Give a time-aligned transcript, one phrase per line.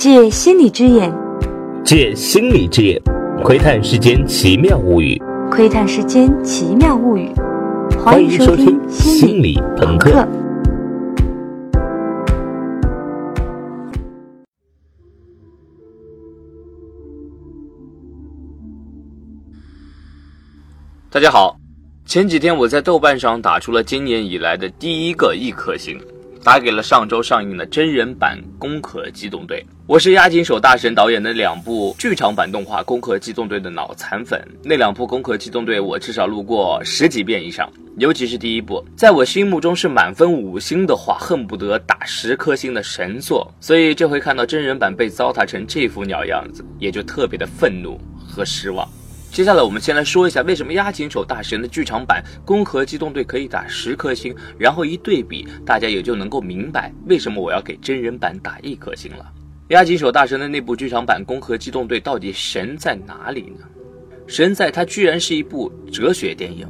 [0.00, 1.14] 借心理之眼，
[1.84, 2.98] 借心理之眼，
[3.44, 5.20] 窥探世间奇妙物语。
[5.50, 7.30] 窥探世间奇妙物语。
[8.02, 10.26] 欢迎收听心理朋克。
[21.10, 21.58] 大家好，
[22.06, 26.00] 前几天我在豆瓣上打出了今年以来的第一个一颗星，
[26.42, 29.62] 打给了上周上映的真人版《攻壳机动队》。
[29.86, 43.52] 我是押井守大神导演的两部剧场版动画《攻壳机动队》的脑残粉，那两部《攻壳机动队》我至少录过十几遍以上，尤其是第一部，在我心目中是满分五星的话，恨不得打十颗星的神作。
[43.60, 48.88] 所以这回看到真人版被糟蹋成这副鸟样子，也就特别的愤怒和失望。
[49.32, 59.24] 接下来，我们先来说一下为什么押井守大神的剧场版《攻壳机动队》可以打十颗星，然后一对比，大家也就能够明白为什么我要给真人版打一颗星了。
[59.68, 63.66] 押井守大神的那部剧场版《攻壳机动队》到底神在哪里呢？
[64.26, 66.66] 神在它居然是一部哲学电影，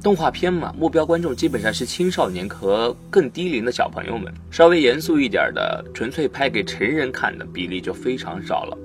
[0.00, 8.78] 动画片嘛，目标观众基本上是青少年和更低龄的小朋友们，稍微严肃一点的，纯粹拍给成人看的比例就非常少了。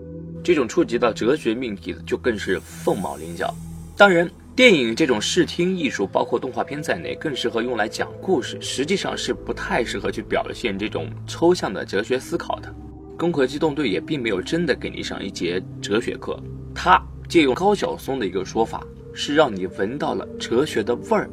[0.44, 3.54] 这种触及到哲学命题的，就更是凤毛麟角。
[3.98, 12.70] 当然，电影这种视听艺术，包括动画片在内，更适合用来讲故事，实际上是不太适合去表现这种抽象的哲学思考的。
[13.18, 16.40] 《攻壳机动队》也并没有真的给你上一节哲学课，
[16.74, 18.81] 它借用高晓松的一个说法，
[19.14, 21.30] 是让你闻到了哲学的味儿，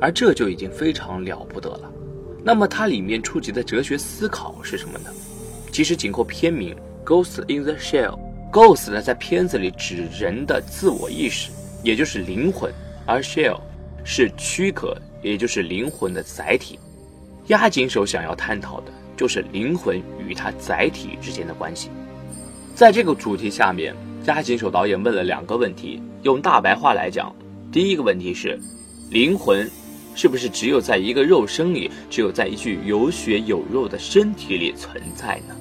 [0.00, 1.92] 而这就已经非常了不得了。
[2.44, 5.10] 那么它里面触及的哲学思考是什么呢？
[5.72, 8.16] 其实紧扣片名《Ghost in the Shell》。
[8.56, 11.50] Ghost 呢，在片子里指人的自我意识，
[11.82, 12.72] 也就是灵魂，
[13.04, 13.60] 而 Shell
[14.02, 16.78] 是躯壳，也就是灵魂的载体。
[17.48, 21.90] 押井守想要探讨的就是灵魂与它载体之间的关系。
[22.74, 27.36] 在这个主题下面，押井守导演问了两个问题，用大白话来讲，
[27.70, 28.58] 第一个问题是：
[29.10, 29.70] 灵魂
[30.14, 35.54] 是不是只有在一个肉身里，只有在一具有血有肉的身体里存在呢？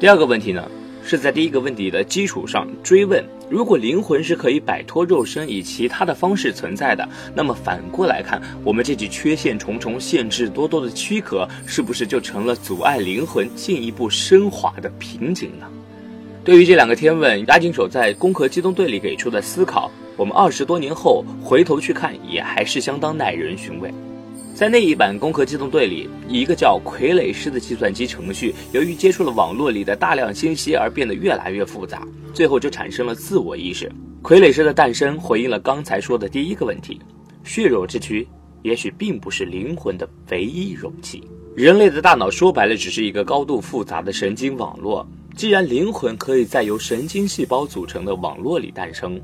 [0.00, 0.66] 第二个问题呢？
[1.04, 15.66] 是在第一个问题的基础上追问：如果灵魂是可以摆脱肉身，以其他的方式存在的，那么反过来看，我们这具缺陷重重、限制多多的躯壳，是不是就成了阻碍灵魂进一步升华的瓶颈呢？
[16.44, 23.92] 对于这两个天问，押井守在《攻壳机动队》里给出的思考，我们二十多年后回头去看，也还是相当耐人寻味。
[24.54, 33.90] 在那一版《攻壳机动队》里，一个叫傀儡师的计算机程序，由于接触了网络里的大量信息而变得越来越复杂，最后就产生了自我意识。
[34.22, 37.00] 傀儡师的诞生回应了刚才说的第一个问题：
[37.42, 38.28] 血肉之躯
[38.62, 41.24] 也许并不是灵魂的唯一容器。
[41.56, 45.06] 人类的大脑说白了，只是一个高度复杂的神经网络。
[45.34, 49.18] 既然灵魂可以在由神经细胞组成的网络里诞生，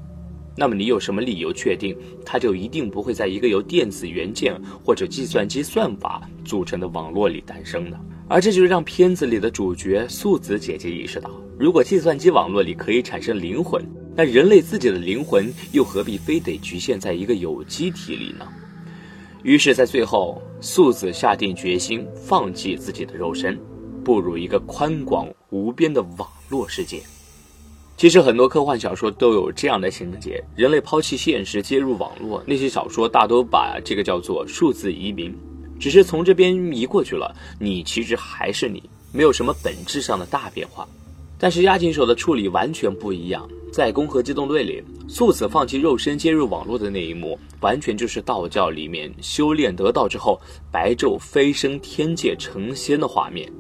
[0.59, 7.97] 那么你有什么理由确定它就一定不会在一个由电子元件或者计算机算法组成的网络里诞生呢？
[8.27, 13.83] 而这就是让片子里的主角素子姐姐意识到，如果计算机网络里可以产生灵魂，
[14.17, 18.45] 那人类自己的灵魂又何必非得局限在一个有机体里呢？
[19.45, 23.57] 于是，在最后，素子下定决心放弃自己的肉身，
[24.05, 27.01] 步入一个宽广无边的网络世界。
[27.99, 32.41] 其实很多科幻小说都有这样的情节：人类抛弃现实，接入网络。
[32.47, 35.37] 那些小说大都把这个叫做数字移民，
[35.81, 40.87] 只是从这边移过去了，你其实还是你，没有什么本质上的大变化。
[41.41, 53.53] 但是押井守的处理完全不一样，在《攻壳机动队》里，素子放弃肉身接入网络的那一幕，完全就是道教里面修炼得道之后，白昼飞升天界成仙的画面。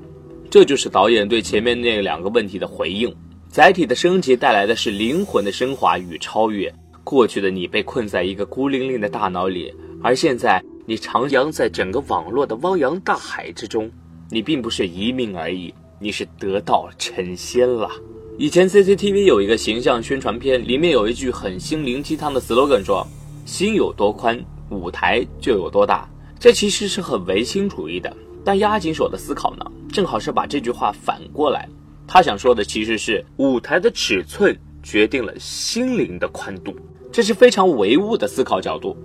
[0.48, 3.12] 这就是导演对前面那两个问题的回应。
[3.50, 6.72] 载体的升级带来的是灵魂的升华与超越。
[7.02, 13.90] 过去的你被困在一个孤零零的大脑里，而现在你徜徉在整个网络的汪洋大海之中。
[14.30, 17.90] 你并不是一命而已，你是得道成仙了。
[18.36, 23.06] 以前 CCTV 有一个形象宣传片，里面有一句很心灵鸡汤的 slogan，说
[23.46, 26.06] ：“心有多宽，舞台就有多大。”
[26.38, 28.14] 这其实是很唯心主义的。
[28.44, 31.66] 但押井守的思考呢，正好是把这句话反过来。
[32.08, 36.74] 他想说的其实是舞台的尺寸决定了心灵的宽度，
[37.12, 38.96] 这是非常唯物的思考角度。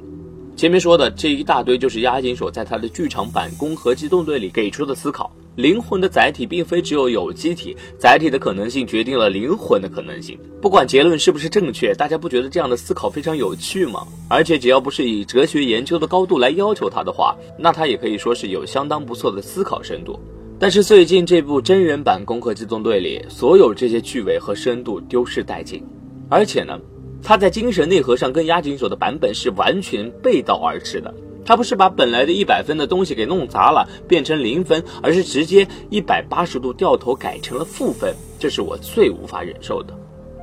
[0.55, 5.29] 前面说的这一大堆就是押井守在他的剧场版《攻壳机动队》里给出的思考。
[5.55, 10.39] 灵魂的载体并非只有有机体，载体的可能性决定了灵魂的可能性。
[10.61, 14.07] 不管结论是不是正确，大家不觉得这样的思考非常有趣吗？
[14.29, 20.19] 而且只要不是以哲学研究的高度来要求他的话，那他也可以说是有相当不错的思考深度。
[20.63, 25.83] 但是最近这部真人版《攻克机动队》里，所有这些趣味和深度丢失殆尽，
[26.29, 26.79] 而且呢，
[27.21, 31.13] 它在精神内核上跟押井守的版本是完全背道而驰的。
[31.43, 39.93] 他不是把本来的一百分的东西给弄砸了，变成零分，而是直接一百八十度掉头改成了负分，这是我最无法忍受的。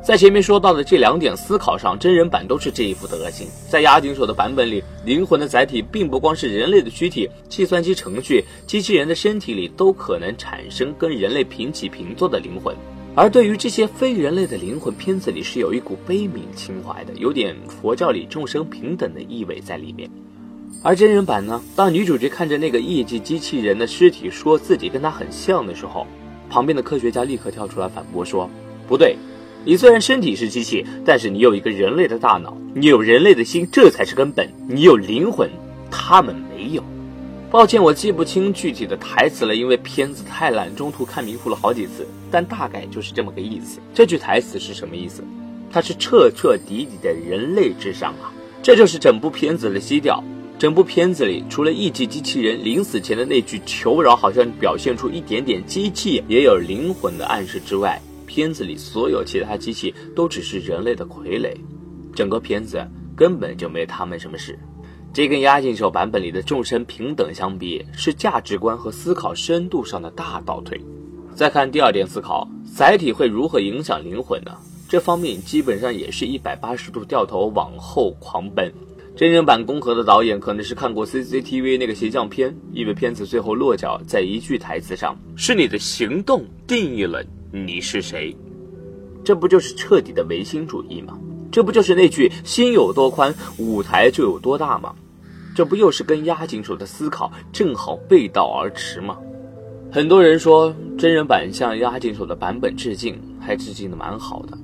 [0.02, 3.46] 在前面说到的这两点思考上，真人版都是这一副德行。
[3.68, 12.74] 在押井守的版本里，灵魂的载体并不光是人类的躯体，计算机程序、机器人的身体里都可能产生跟人类平起平坐的灵魂。
[13.14, 20.08] 而对于这些非人类的灵魂，片子里是有一股悲悯情怀的，有点佛教里众生平等的意味在里面。
[20.82, 21.60] 而真人版呢？
[21.76, 26.06] 当女主角看着那个艺伎机器人的尸体，说自己跟他很像的时候，
[26.48, 28.48] 旁边的科学家立刻跳出来反驳说
[28.88, 29.14] ：“不对，
[29.64, 34.50] 你虽然身体是机器，但是你有一个人类的大脑，你有人类的心，这才是根本。
[34.66, 35.50] 你有灵魂，
[35.90, 36.82] 他们没有。”
[37.50, 42.06] 抱歉，我记不清具体的台词了，因为片子太烂，中途看迷糊了好几次。
[42.30, 43.80] 但大概就是这么个意思。
[43.92, 45.22] 这句台词是什么意思？
[45.70, 48.32] 它是彻彻底底的人类至上啊！
[48.62, 50.22] 这就是整部片子的基调。
[50.58, 58.00] 整部片子里，除了艺伎机器人临死前的那句求饶，好像表现出一点点机器也有灵魂的暗示之外，
[58.30, 61.52] 片子里所有其他机器都只是人类的傀儡。
[62.14, 62.86] 整个片子
[63.16, 64.56] 根本就没他们什么事。
[65.12, 70.80] 这跟押井守版本里的众生平等相比，是价值观和思考深度上的大倒退。
[71.34, 74.52] 再看第二点思考，载体会如何影响灵魂呢？
[74.88, 78.72] 这方面基本上也是一百八十度掉头往后狂奔。
[79.16, 88.36] 真人版《攻壳》的导演可能是看过 CCTV 那个邪教片，因为片子最后落脚在一句台词上：“是你的行动定义了你是谁。”
[89.24, 91.18] 这不就是彻底的唯心主义吗？
[91.52, 94.94] 这不就是那句“心有多宽，舞台就有多大”吗？
[95.54, 99.18] 这不又是跟押井守的思考正好背道而驰吗？
[99.92, 104.56] 很多人说真人版向押井守的版本致敬，还致敬的蛮好的，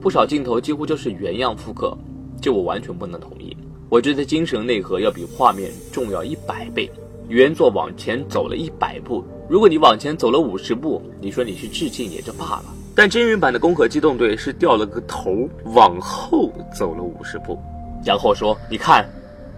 [0.00, 1.96] 不少镜头几乎就是原样复刻，
[2.40, 3.56] 这我完全不能同意。
[3.88, 6.90] 我觉得精神内核要比画面重要一百倍，
[7.28, 12.64] 原作往前走了一百步，如果你往前走了五十步，你说你去致敬也就罢了。
[12.94, 17.58] 但真人版的《攻壳机动队》是掉了个头，往后走了五十步，
[18.02, 19.06] 然后说：“你看，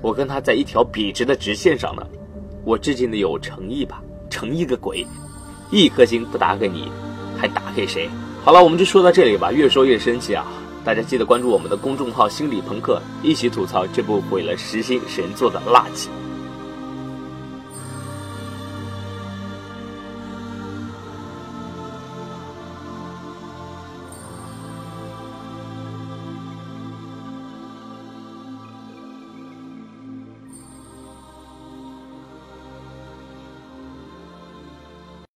[0.03, 2.05] 我跟他在一条笔直的直线上呢，
[2.65, 4.03] 我致敬的有诚意吧？
[4.29, 5.07] 诚意个鬼！
[5.71, 6.91] 一颗星不打给你，
[7.39, 8.11] 还打给谁？”
[8.43, 10.45] 好了，我们就说到这里吧，越说越生气啊。
[10.85, 16.09] 大家记得关注我们的公众号“心理朋克”，一起吐槽这部毁了实心神作的垃圾。